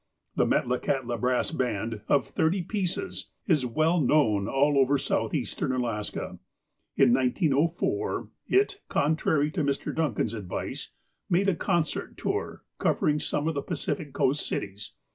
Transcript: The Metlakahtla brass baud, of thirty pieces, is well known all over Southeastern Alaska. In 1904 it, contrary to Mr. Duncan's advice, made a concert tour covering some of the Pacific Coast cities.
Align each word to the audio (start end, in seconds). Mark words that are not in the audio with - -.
The 0.35 0.47
Metlakahtla 0.47 1.19
brass 1.21 1.51
baud, 1.51 2.01
of 2.07 2.25
thirty 2.25 2.63
pieces, 2.63 3.27
is 3.45 3.67
well 3.67 3.99
known 4.01 4.47
all 4.47 4.79
over 4.79 4.97
Southeastern 4.97 5.71
Alaska. 5.71 6.39
In 6.95 7.13
1904 7.13 8.29
it, 8.47 8.81
contrary 8.89 9.51
to 9.51 9.63
Mr. 9.63 9.93
Duncan's 9.95 10.33
advice, 10.33 10.89
made 11.29 11.49
a 11.49 11.55
concert 11.55 12.17
tour 12.17 12.63
covering 12.79 13.19
some 13.19 13.47
of 13.47 13.53
the 13.53 13.61
Pacific 13.61 14.11
Coast 14.11 14.47
cities. 14.47 14.93